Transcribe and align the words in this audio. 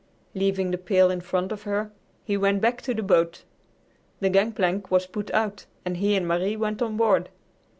Leaving 0.33 0.71
the 0.71 0.79
pail 0.79 1.11
in 1.11 1.21
front 1.21 1.51
of 1.51 1.61
her, 1.61 1.91
he 2.23 2.35
went 2.35 2.59
back 2.59 2.81
to 2.81 2.91
the 2.91 3.03
boat. 3.03 3.43
The 4.19 4.29
gangplank 4.31 4.89
was 4.89 5.05
put 5.05 5.29
out, 5.31 5.67
and 5.85 5.97
he 5.97 6.15
and 6.15 6.27
Marie 6.27 6.55
went 6.57 6.81
on 6.81 6.97
board. 6.97 7.29